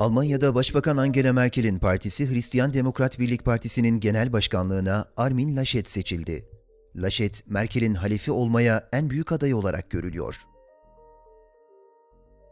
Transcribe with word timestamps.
Almanya'da 0.00 0.54
Başbakan 0.54 0.96
Angela 0.96 1.32
Merkel'in 1.32 1.78
partisi 1.78 2.30
Hristiyan 2.30 2.72
Demokrat 2.72 3.18
Birlik 3.18 3.44
Partisi'nin 3.44 4.00
genel 4.00 4.32
başkanlığına 4.32 5.04
Armin 5.16 5.56
Laschet 5.56 5.88
seçildi. 5.88 6.48
Laschet, 6.96 7.44
Merkel'in 7.46 7.94
halefi 7.94 8.32
olmaya 8.32 8.88
en 8.92 9.10
büyük 9.10 9.32
adayı 9.32 9.56
olarak 9.56 9.90
görülüyor. 9.90 10.40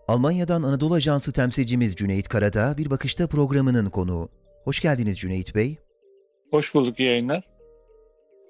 Almanya'dan 0.09 0.63
Anadolu 0.63 0.95
Ajansı 0.95 1.33
temsilcimiz 1.33 1.97
Cüneyt 1.97 2.29
Karadağ 2.29 2.79
bir 2.79 2.91
bakışta 2.91 3.27
programının 3.27 3.91
konuğu. 3.91 4.29
Hoş 4.65 4.81
geldiniz 4.81 5.19
Cüneyt 5.19 5.55
Bey. 5.55 5.77
Hoş 6.51 6.75
bulduk 6.75 7.01
yayınlar. 7.01 7.49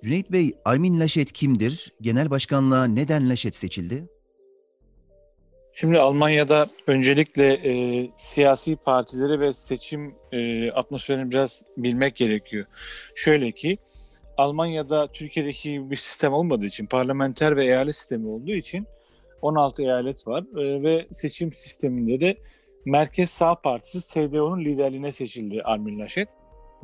Cüneyt 0.04 0.32
Bey, 0.32 0.52
Armin 0.64 1.00
Laschet 1.00 1.32
kimdir? 1.32 1.92
Genel 2.00 2.30
başkanlığa 2.30 2.84
neden 2.84 3.30
Laschet 3.30 3.56
seçildi? 3.56 4.08
Şimdi 5.72 5.98
Almanya'da 5.98 6.66
öncelikle 6.86 7.52
e, 7.52 8.10
siyasi 8.16 8.76
partileri 8.76 9.40
ve 9.40 9.52
seçim 9.52 10.14
e, 10.32 10.70
atmosferini 10.70 11.30
biraz 11.30 11.62
bilmek 11.76 12.16
gerekiyor. 12.16 12.66
Şöyle 13.14 13.52
ki 13.52 13.78
Almanya'da 14.36 15.06
Türkiye'deki 15.12 15.90
bir 15.90 15.96
sistem 15.96 16.32
olmadığı 16.32 16.66
için 16.66 16.86
parlamenter 16.86 17.56
ve 17.56 17.64
eyalet 17.64 17.96
sistemi 17.96 18.28
olduğu 18.28 18.52
için 18.52 18.86
16 19.42 19.82
eyalet 19.82 20.26
var 20.26 20.44
e, 20.56 20.82
ve 20.82 21.06
seçim 21.12 21.52
sisteminde 21.52 22.20
de 22.20 22.36
Merkez 22.84 23.30
Sağ 23.30 23.54
Partisi 23.54 24.00
CDU'nun 24.00 24.64
liderliğine 24.64 25.12
seçildi 25.12 25.62
Armin 25.62 25.98
Laschet. 26.00 26.28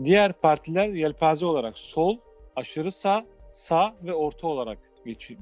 Diğer 0.04 0.32
partiler 0.32 0.88
yelpaze 0.88 1.46
olarak 1.46 1.78
sol, 1.78 2.18
aşırı 2.56 2.92
sağ, 2.92 3.26
sağ 3.52 3.96
ve 4.02 4.14
orta 4.14 4.46
olarak 4.46 4.78
geç, 5.04 5.32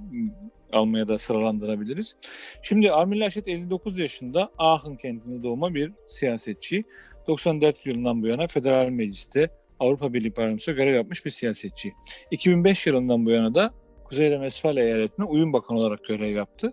Almanya'da 0.72 1.18
sıralandırabiliriz. 1.18 2.16
Şimdi 2.62 2.92
Armin 2.92 3.20
Laschet 3.20 3.48
59 3.48 3.98
yaşında 3.98 4.50
Aachen 4.58 4.96
kentinde 4.96 5.42
doğma 5.42 5.74
bir 5.74 5.92
siyasetçi. 6.08 6.84
94 7.28 7.86
yılından 7.86 8.22
bu 8.22 8.26
yana 8.26 8.46
Federal 8.46 8.88
Meclis'te 8.88 9.48
Avrupa 9.80 10.12
Birliği 10.12 10.30
Parlamentosu'na 10.30 10.74
görev 10.74 10.94
yapmış 10.94 11.24
bir 11.24 11.30
siyasetçi. 11.30 11.92
2005 12.30 12.86
yılından 12.86 13.26
bu 13.26 13.30
yana 13.30 13.54
da 13.54 13.74
Kuzey 14.04 14.30
Renvestfalya 14.30 14.84
eyaletine 14.84 15.26
uyum 15.26 15.52
bakanı 15.52 15.78
olarak 15.78 16.04
görev 16.04 16.36
yaptı 16.36 16.72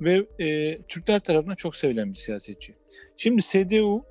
ve 0.00 0.26
e, 0.38 0.78
Türkler 0.82 1.20
tarafından 1.20 1.54
çok 1.54 1.76
sevilen 1.76 2.10
bir 2.10 2.16
siyasetçi. 2.16 2.74
Şimdi 3.16 3.42
CDU 3.42 4.04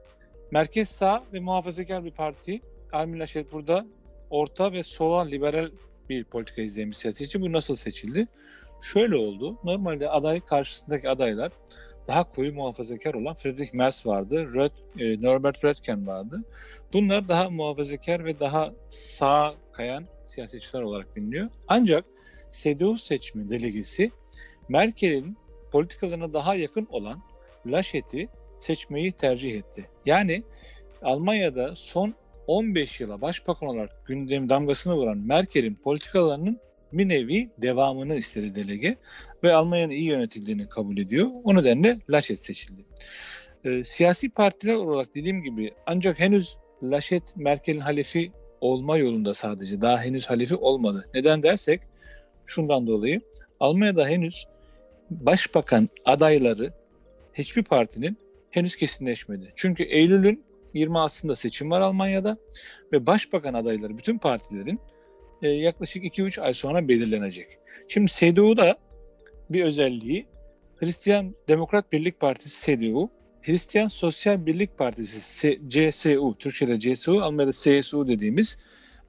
merkez 0.51 0.89
sağ 0.89 1.23
ve 1.33 1.39
muhafazakar 1.39 2.05
bir 2.05 2.11
parti. 2.11 2.61
Armin 2.91 3.19
Laschet 3.19 3.51
burada 3.51 3.85
orta 4.29 4.71
ve 4.71 4.83
sola 4.83 5.21
liberal 5.21 5.69
bir 6.09 6.23
politika 6.23 6.61
izleyen 6.61 6.89
bir 6.89 6.95
siyasetçi. 6.95 7.41
Bu 7.41 7.51
nasıl 7.51 7.75
seçildi? 7.75 8.27
Şöyle 8.81 9.15
oldu. 9.15 9.57
Normalde 9.63 10.09
aday 10.09 10.41
karşısındaki 10.41 11.09
adaylar 11.09 11.51
daha 12.07 12.23
koyu 12.23 12.53
muhafazakar 12.53 13.13
olan 13.13 13.33
Friedrich 13.33 13.73
Merz 13.73 14.05
vardı, 14.05 14.53
Röt, 14.53 14.71
e, 14.99 15.21
Norbert 15.21 15.63
Röttgen 15.63 16.07
vardı. 16.07 16.43
Bunlar 16.93 17.27
daha 17.27 17.49
muhafazakar 17.49 18.25
ve 18.25 18.39
daha 18.39 18.73
sağ 18.87 19.55
kayan 19.71 20.05
siyasetçiler 20.25 20.81
olarak 20.81 21.15
biliniyor. 21.15 21.49
Ancak 21.67 22.05
CDU 22.51 22.97
seçimi 22.97 23.49
delegesi 23.49 24.11
Merkel'in 24.69 25.37
politikalarına 25.71 26.33
daha 26.33 26.55
yakın 26.55 26.87
olan 26.91 27.21
Laschet'i 27.65 28.29
seçmeyi 28.59 29.11
tercih 29.11 29.55
etti. 29.55 29.89
Yani 30.05 30.43
Almanya'da 31.01 31.75
son 31.75 32.13
15 32.47 32.99
yıla 32.99 33.21
başbakan 33.21 33.69
olarak 33.69 34.05
gündem 34.05 34.49
damgasını 34.49 34.95
vuran 34.95 35.17
Merkel'in 35.17 35.75
politikalarının 35.75 36.59
bir 36.93 37.09
nevi 37.09 37.49
devamını 37.57 38.15
istedi 38.15 38.55
delege 38.55 38.97
ve 39.43 39.53
Almanya'nın 39.53 39.91
iyi 39.91 40.03
yönetildiğini 40.03 40.69
kabul 40.69 40.97
ediyor. 40.97 41.27
O 41.43 41.55
nedenle 41.55 41.97
Laschet 42.09 42.45
seçildi. 42.45 42.85
E, 43.65 43.83
siyasi 43.83 44.29
partiler 44.29 44.73
olarak 44.73 45.15
dediğim 45.15 45.43
gibi 45.43 45.71
ancak 45.85 46.19
henüz 46.19 46.57
Laschet 46.83 47.37
Merkel'in 47.37 47.79
halefi 47.79 48.31
olma 48.61 48.97
yolunda 48.97 49.33
sadece 49.33 49.81
daha 49.81 50.01
henüz 50.01 50.29
halefi 50.29 50.55
olmadı. 50.55 51.09
Neden 51.13 51.43
dersek 51.43 51.81
şundan 52.45 52.87
dolayı 52.87 53.21
Almanya'da 53.59 54.07
henüz 54.07 54.47
başbakan 55.09 55.89
adayları 56.05 56.73
hiçbir 57.33 57.63
partinin 57.63 58.17
henüz 58.51 58.75
kesinleşmedi. 58.75 59.53
Çünkü 59.55 59.83
Eylül'ün 59.83 60.43
26'sında 60.77 61.35
seçim 61.35 61.71
var 61.71 61.81
Almanya'da 61.81 62.37
ve 62.93 63.07
başbakan 63.07 63.53
adayları 63.53 63.97
bütün 63.97 64.17
partilerin 64.17 64.79
e, 65.41 65.49
yaklaşık 65.49 66.03
2-3 66.03 66.41
ay 66.41 66.53
sonra 66.53 66.87
belirlenecek. 66.87 67.47
Şimdi 67.87 68.11
CDU'da 68.11 68.77
bir 69.49 69.63
özelliği 69.63 70.27
Hristiyan 70.75 71.35
Demokrat 71.47 71.91
Birlik 71.91 72.19
Partisi 72.19 72.65
CDU, 72.65 73.09
Hristiyan 73.41 73.87
Sosyal 73.87 74.45
Birlik 74.45 74.77
Partisi 74.77 75.59
CSU, 75.67 76.35
Türkçe'de 76.39 76.79
CSU, 76.79 77.21
Almanya'da 77.21 77.51
CSU 77.51 78.07
dediğimiz 78.07 78.57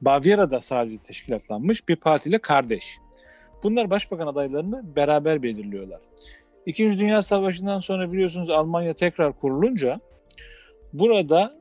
Bavyera'da 0.01 0.61
sadece 0.61 0.99
teşkilatlanmış 0.99 1.89
bir 1.89 1.97
partiyle 1.97 2.39
kardeş. 2.39 2.99
Bunlar 3.63 3.91
başbakan 3.91 4.27
adaylarını 4.27 4.97
beraber 4.97 5.43
belirliyorlar. 5.43 6.01
İkinci 6.67 6.99
Dünya 6.99 7.23
Savaşı'ndan 7.23 7.81
sonra 7.81 8.13
biliyorsunuz 8.13 8.51
Almanya 8.51 8.95
tekrar 8.95 9.41
kurulunca 9.41 10.01
burada 10.93 11.58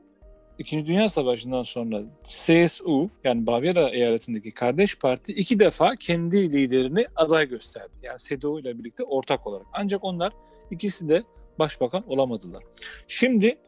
İkinci 0.58 0.86
Dünya 0.86 1.08
Savaşı'ndan 1.08 1.62
sonra 1.62 2.02
CSU 2.24 3.10
yani 3.24 3.46
Bavyera 3.46 3.90
eyaletindeki 3.90 4.54
kardeş 4.54 4.98
parti 4.98 5.32
iki 5.32 5.60
defa 5.60 5.96
kendi 5.96 6.52
liderini 6.52 7.06
aday 7.16 7.48
gösterdi. 7.48 7.92
Yani 8.02 8.18
CDU 8.18 8.60
ile 8.60 8.78
birlikte 8.78 9.04
ortak 9.04 9.46
olarak. 9.46 9.66
Ancak 9.72 10.04
onlar 10.04 10.32
ikisi 10.70 11.08
de 11.08 11.22
başbakan 11.58 12.04
olamadılar. 12.08 12.62
Şimdi 13.08 13.58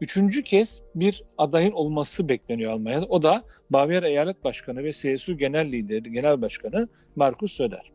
üçüncü 0.00 0.44
kez 0.44 0.82
bir 0.94 1.22
adayın 1.38 1.72
olması 1.72 2.28
bekleniyor 2.28 2.72
Almanya'da. 2.72 3.06
O 3.06 3.22
da 3.22 3.42
Bavyera 3.70 4.08
Eyalet 4.08 4.44
Başkanı 4.44 4.84
ve 4.84 4.92
CSU 4.92 5.38
Genel 5.38 5.72
Lideri, 5.72 6.12
Genel 6.12 6.42
Başkanı 6.42 6.88
Markus 7.16 7.52
Söder. 7.52 7.92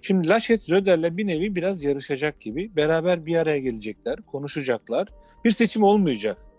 Şimdi 0.00 0.28
Laschet 0.28 0.62
Söder'le 0.62 1.16
bir 1.16 1.26
nevi 1.26 1.54
biraz 1.54 1.84
yarışacak 1.84 2.40
gibi. 2.40 2.76
Beraber 2.76 3.26
bir 3.26 3.36
araya 3.36 3.58
gelecekler, 3.58 4.16
konuşacaklar. 4.22 5.08
Bir 5.44 5.50
seçim 5.50 5.82
olmayacak 5.82 6.51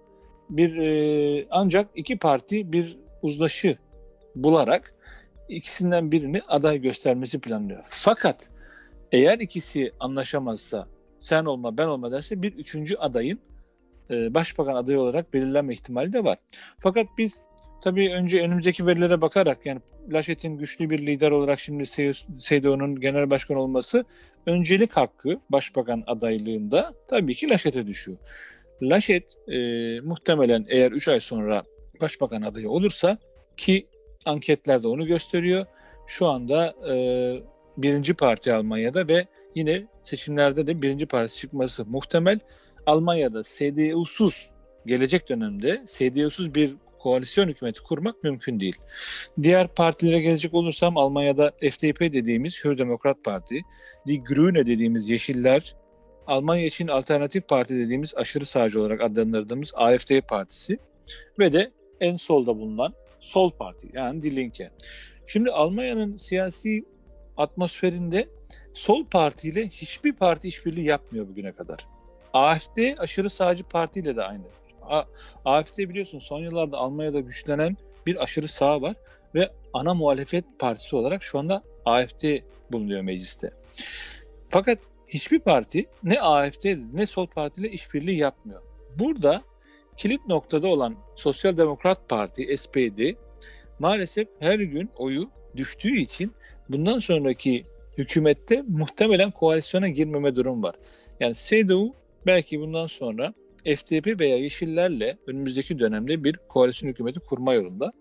bir 0.50 0.78
e, 0.78 1.48
ancak 1.52 1.90
iki 1.96 2.18
parti 2.18 2.74
bir 2.74 2.98
uzlaşı 3.22 3.78
bularak 4.36 4.94
ikisinden 5.50 6.12
birini 6.12 6.42
aday 6.48 6.82
göstermesi 6.82 7.40
planlıyor. 7.40 7.84
Fakat 7.90 8.50
eğer 9.12 9.40
ikisi 9.40 9.92
anlaşamazsa 10.00 10.88
sen 11.20 11.46
olma 11.46 11.78
ben 11.78 11.88
olma 11.88 12.12
derse 12.12 12.42
bir 12.42 12.54
üçüncü 12.54 12.96
adayın 12.96 13.40
e, 14.12 14.34
başbakan 14.34 14.76
adayı 14.76 15.00
olarak 15.00 15.34
belirlenme 15.34 15.74
ihtimali 15.74 16.14
de 16.14 16.24
var. 16.24 16.38
Fakat 16.80 17.08
biz 17.18 17.42
tabii 17.84 18.14
önce 18.14 18.42
önümüzdeki 18.42 18.86
verilere 18.88 19.22
bakarak 19.22 19.66
yani 19.66 19.80
Laşet'in 20.12 20.58
güçlü 20.58 20.90
bir 20.90 21.06
lider 21.06 21.32
olarak 21.32 21.60
şimdi 21.60 21.84
CDU'nun 22.38 22.96
genel 22.96 23.30
başkan 23.30 23.58
olması 23.58 24.06
öncelik 24.46 24.94
hakkı 24.94 25.40
başbakan 25.50 26.04
adaylığında 26.08 26.94
tabii 27.08 27.36
ki 27.36 27.50
Laşet'e 27.50 27.88
düşüyor. 27.88 28.18
Laşet 28.90 29.24
e, 29.48 29.58
muhtemelen 30.00 30.66
eğer 30.70 30.92
3 30.92 31.08
ay 31.08 31.20
sonra 31.20 31.64
başbakan 32.02 32.42
adayı 32.42 32.70
olursa 32.70 33.18
ki 33.58 33.88
anketler 34.26 34.84
de 34.84 34.88
onu 34.88 35.06
gösteriyor. 35.06 35.66
Şu 36.08 36.28
anda 36.28 36.76
e, 36.90 36.96
birinci 37.78 38.14
parti 38.14 38.54
Almanya'da 38.54 39.08
ve 39.08 39.28
yine 39.56 39.88
seçimlerde 40.04 40.68
de 40.68 40.82
birinci 40.82 41.06
parti 41.06 41.36
çıkması 41.36 41.86
muhtemel. 41.86 42.40
Almanya'da 42.86 43.44
CDU'suz 43.44 44.52
gelecek 44.86 45.30
dönemde 45.30 45.86
CDU'suz 45.86 46.56
bir 46.56 46.76
koalisyon 47.00 47.48
hükümeti 47.48 47.84
kurmak 47.84 48.24
mümkün 48.24 48.60
değil. 48.60 48.78
Diğer 49.42 49.68
partilere 49.68 50.22
gelecek 50.22 50.54
olursam 50.54 50.98
Almanya'da 50.98 51.52
FDP 51.52 52.00
dediğimiz 52.00 52.66
Hür 52.66 52.78
Demokrat 52.78 53.24
Parti, 53.24 53.62
Die 54.08 54.24
Grüne 54.24 54.66
dediğimiz 54.66 55.10
Yeşiller, 55.10 55.76
Almanya 56.28 56.66
için 56.66 56.88
alternatif 56.88 57.48
parti 57.48 57.76
dediğimiz 57.76 58.16
aşırı 58.16 58.46
sağcı 58.46 58.82
olarak 58.82 59.02
adlandırdığımız 59.02 59.72
AFD 59.76 60.22
partisi 60.30 60.80
ve 61.40 61.54
de 61.54 61.72
en 62.00 62.18
solda 62.18 62.58
bulunan 62.58 62.94
Sol 63.20 63.52
Parti 63.52 63.88
yani 63.94 64.24
Die 64.24 64.36
Linke. 64.36 64.72
Şimdi 65.28 65.52
Almanya'nın 65.52 66.18
siyasi 66.18 66.86
atmosferinde 67.38 68.28
Sol 68.74 69.06
Parti 69.06 69.50
ile 69.50 69.68
hiçbir 69.68 70.14
parti 70.14 70.48
işbirliği 70.48 70.86
yapmıyor 70.86 71.28
bugüne 71.28 71.52
kadar. 71.52 71.88
AFD 72.34 72.78
aşırı 72.98 73.30
sağcı 73.30 73.64
partiyle 73.64 74.16
de 74.16 74.24
aynı. 74.24 74.44
A- 74.82 75.04
AFD 75.46 75.78
biliyorsun 75.78 76.20
son 76.20 76.40
yıllarda 76.40 76.78
Almanya'da 76.78 77.20
güçlenen 77.20 77.78
bir 78.08 78.24
aşırı 78.24 78.48
sağ 78.48 78.82
var 78.82 78.96
ve 79.36 79.52
ana 79.74 79.94
muhalefet 79.94 80.46
partisi 80.60 80.96
olarak 80.96 81.24
şu 81.24 81.40
anda 81.40 81.64
AFD 81.86 82.24
bulunuyor 82.72 83.02
mecliste. 83.02 83.52
Fakat 84.50 84.80
hiçbir 85.14 85.40
parti 85.40 85.86
ne 86.04 86.22
AFD 86.22 86.66
ne 86.94 87.06
Sol 87.06 87.28
Parti 87.28 87.68
işbirliği 87.68 88.18
yapmıyor. 88.18 88.62
Burada 89.00 89.42
kilit 89.98 90.28
noktada 90.28 90.68
olan 90.68 90.96
Sosyal 91.16 91.58
Demokrat 91.58 92.10
Parti 92.10 92.58
SPD 92.58 93.00
maalesef 93.80 94.28
her 94.40 94.60
gün 94.60 94.90
oyu 94.96 95.30
düştüğü 95.56 95.98
için 95.98 96.32
bundan 96.70 97.00
sonraki 97.00 97.66
hükümette 97.98 98.64
muhtemelen 98.68 99.32
koalisyona 99.32 99.88
girmeme 99.88 100.36
durum 100.36 100.64
var. 100.64 100.76
Yani 101.20 101.34
CDU 101.36 101.96
belki 102.26 102.60
bundan 102.60 102.88
sonra 102.88 103.34
FDP 103.66 104.20
veya 104.20 104.38
Yeşillerle 104.38 105.18
önümüzdeki 105.28 105.80
dönemde 105.80 106.24
bir 106.24 106.40
koalisyon 106.50 106.90
hükümeti 106.90 107.20
kurma 107.20 107.54
yolunda. 107.54 107.94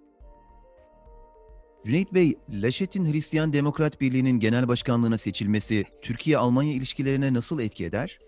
Cüneyt 1.86 2.14
Bey, 2.14 2.34
Laşet'in 2.62 3.12
Hristiyan 3.12 3.52
Demokrat 3.52 4.00
Birliği'nin 4.00 4.40
genel 4.40 4.68
başkanlığına 4.68 5.18
seçilmesi 5.18 5.84
Türkiye-Almanya 6.02 6.72
ilişkilerine 6.72 7.34
nasıl 7.34 7.60
etki 7.60 7.84
eder? 7.84 8.18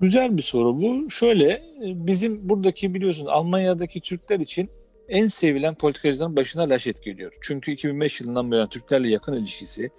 Güzel 0.00 0.36
bir 0.36 0.42
soru 0.42 0.80
bu. 0.80 1.10
Şöyle, 1.10 1.62
bizim 1.80 2.48
buradaki 2.48 2.94
biliyorsunuz 2.94 3.30
Almanya'daki 3.30 4.00
Türkler 4.00 4.40
için 4.40 4.70
en 5.10 5.28
sevilen 5.28 5.74
politikacıların 5.74 6.36
başına 6.36 6.68
Laşet 6.68 7.02
geliyor. 7.02 7.32
Çünkü 7.40 7.72
2005 7.72 8.20
yılından 8.20 8.50
bu 8.50 8.68
Türklerle 8.68 9.08
yakın 9.08 9.34
ilişkisi, 9.34 9.90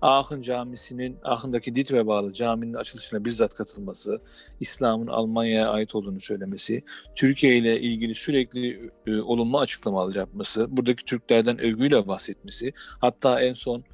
Aachen 0.00 0.40
Camisi'nin, 0.40 1.16
Aachen'daki 1.24 1.74
Ditve 1.74 2.06
bağlı 2.06 2.32
caminin 2.32 2.74
açılışına 2.74 3.24
bizzat 3.24 3.54
katılması, 3.54 4.20
İslam'ın 4.60 5.06
Almanya'ya 5.06 5.68
ait 5.68 5.94
olduğunu 5.94 6.20
söylemesi, 6.20 6.82
Türkiye 7.16 7.56
ile 7.56 7.80
ilgili 7.80 8.14
sürekli 8.14 8.90
e, 9.06 9.20
olumlu 9.20 9.58
açıklamalar 9.58 10.14
yapması, 10.14 10.76
buradaki 10.76 11.04
Türklerden 11.04 11.58
övgüyle 11.58 12.06
bahsetmesi, 12.08 12.72
hatta 13.00 13.40
en 13.40 13.54
son 13.54 13.84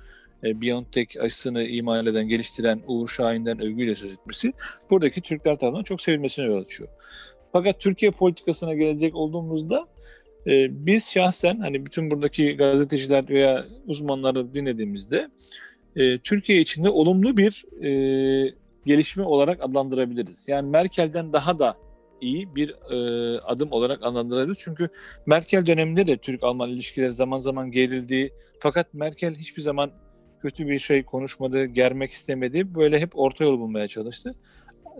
e, 0.44 0.60
BioNTech 0.60 1.20
aşısını 1.20 1.62
imal 1.62 2.06
eden, 2.06 2.28
geliştiren 2.28 2.82
Uğur 2.86 3.08
Şahin'den 3.08 3.62
övgüyle 3.62 3.96
söz 3.96 4.12
etmesi, 4.12 4.52
buradaki 4.90 5.20
Türkler 5.20 5.58
tarafından 5.58 5.84
çok 5.84 6.00
sevilmesine 6.00 6.44
yol 6.44 6.62
açıyor. 6.62 6.88
Fakat 7.52 7.80
Türkiye 7.80 8.10
politikasına 8.10 8.74
gelecek 8.74 9.16
olduğumuzda 9.16 9.88
e, 10.46 10.86
biz 10.86 11.10
şahsen 11.10 11.58
hani 11.58 11.86
bütün 11.86 12.10
buradaki 12.10 12.56
gazeteciler 12.56 13.28
veya 13.28 13.66
uzmanları 13.86 14.54
dinlediğimizde 14.54 15.30
e, 15.96 16.18
Türkiye 16.18 16.60
içinde 16.60 16.90
olumlu 16.90 17.36
bir 17.36 17.64
e, 17.84 18.54
gelişme 18.86 19.24
olarak 19.24 19.62
adlandırabiliriz. 19.62 20.48
Yani 20.48 20.70
Merkel'den 20.70 21.32
daha 21.32 21.58
da 21.58 21.76
iyi 22.20 22.54
bir 22.54 22.70
e, 22.70 23.40
adım 23.40 23.72
olarak 23.72 23.98
adlandırabiliriz. 24.02 24.58
Çünkü 24.60 24.88
Merkel 25.26 25.66
döneminde 25.66 26.06
de 26.06 26.16
Türk-Alman 26.16 26.70
ilişkileri 26.70 27.12
zaman 27.12 27.38
zaman 27.38 27.70
gerildi. 27.70 28.32
Fakat 28.60 28.94
Merkel 28.94 29.34
hiçbir 29.34 29.62
zaman 29.62 29.90
kötü 30.42 30.68
bir 30.68 30.78
şey 30.78 31.02
konuşmadı, 31.02 31.64
germek 31.64 32.10
istemedi. 32.10 32.74
Böyle 32.74 33.00
hep 33.00 33.18
orta 33.18 33.44
yol 33.44 33.60
bulmaya 33.60 33.88
çalıştı. 33.88 34.34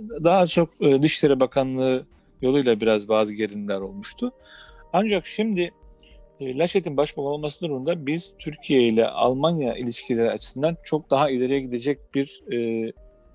Daha 0.01 0.47
çok 0.47 0.71
e, 0.81 1.03
Dışişleri 1.03 1.41
Bakanlığı 1.41 2.07
yoluyla 2.43 2.81
biraz 2.81 3.09
bazı 3.09 3.35
gerilimler 3.35 3.81
olmuştu. 3.81 4.33
Ancak 4.93 5.27
şimdi 5.27 5.71
e, 6.41 6.59
Laşet'in 6.59 6.97
başbakan 6.97 7.33
olması 7.33 7.61
durumunda 7.61 8.07
biz 8.07 8.35
Türkiye 8.39 8.83
ile 8.83 9.07
Almanya 9.07 9.77
ilişkileri 9.77 10.31
açısından 10.31 10.77
çok 10.85 11.11
daha 11.11 11.31
ileriye 11.31 11.61
gidecek 11.61 11.99
bir 12.15 12.43
e, 12.53 12.93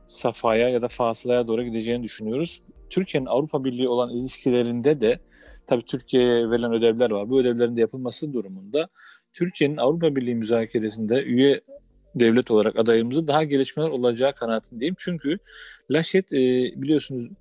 safhaya 0.08 0.70
ya 0.70 0.82
da 0.82 0.88
fasılaya 0.88 1.48
doğru 1.48 1.64
gideceğini 1.64 2.04
düşünüyoruz. 2.04 2.62
Türkiye'nin 2.90 3.28
Avrupa 3.28 3.64
Birliği 3.64 3.88
olan 3.88 4.10
ilişkilerinde 4.10 5.02
de 5.02 5.20
tabii 5.68 5.86
Türkiye'ye 5.86 6.52
verilen 6.52 6.74
ödevler 6.74 7.12
var. 7.12 7.30
Bu 7.30 7.40
ödevlerin 7.40 7.76
de 7.76 7.82
yapılması 7.82 8.34
durumunda 8.34 8.88
Türkiye'nin 9.34 9.78
Avrupa 9.78 10.16
Birliği 10.16 10.36
müzakeresinde 10.36 11.24
üye 11.24 11.62
devlet 12.16 12.52
olarak 12.52 12.80
adayımızda 12.80 13.28
daha 13.28 13.44
gelişmeler 13.44 13.90
olacağı 13.90 14.34
kanaatindeyim. 14.34 14.96
Çünkü 14.98 15.38
Laşet 15.92 16.34
e, 16.34 16.38
biliyorsunuz 16.76 17.32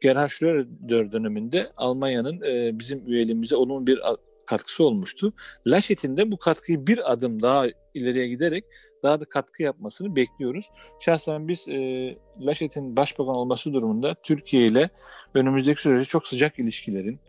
Gerhard 0.00 0.28
Schröder 0.28 1.12
döneminde 1.12 1.72
Almanya'nın 1.76 2.42
e, 2.42 2.78
bizim 2.78 3.06
üyeliğimize 3.06 3.56
onun 3.56 3.86
bir 3.86 4.00
katkısı 4.46 4.84
olmuştu. 4.84 5.32
Laşet'in 5.66 6.16
de 6.16 6.32
bu 6.32 6.38
katkıyı 6.38 6.86
bir 6.86 7.12
adım 7.12 7.42
daha 7.42 7.66
ileriye 7.94 8.28
giderek 8.28 8.64
daha 9.02 9.20
da 9.20 9.24
katkı 9.24 9.62
yapmasını 9.62 10.16
bekliyoruz. 10.16 10.70
Şahsen 11.00 11.48
biz 11.48 11.68
e, 11.68 11.78
Laşet'in 12.40 12.96
başbakan 12.96 13.34
olması 13.34 13.72
durumunda 13.72 14.14
Türkiye 14.22 14.66
ile 14.66 14.90
önümüzdeki 15.34 15.82
süreçte 15.82 16.10
çok 16.10 16.26
sıcak 16.26 16.58
ilişkilerin, 16.58 17.20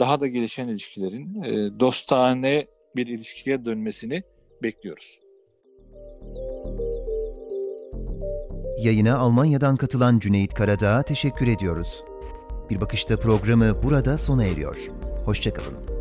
daha 0.00 0.20
da 0.20 0.26
gelişen 0.26 0.68
ilişkilerin, 0.68 1.42
e, 1.42 1.80
dostane 1.80 2.66
bir 2.96 3.06
ilişkiye 3.06 3.64
dönmesini 3.64 4.22
bekliyoruz. 4.62 5.20
Yayına 8.82 9.16
Almanya'dan 9.18 9.76
katılan 9.76 10.18
Cüneyt 10.18 10.54
Karadağ'a 10.54 11.02
teşekkür 11.02 11.46
ediyoruz. 11.46 12.04
Bir 12.70 12.80
Bakışta 12.80 13.16
programı 13.16 13.82
burada 13.82 14.18
sona 14.18 14.44
eriyor. 14.44 14.76
Hoşçakalın. 15.24 15.91